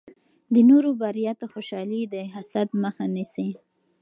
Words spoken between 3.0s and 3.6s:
نیسي.